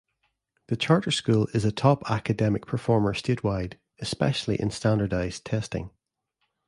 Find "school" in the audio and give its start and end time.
1.11-1.47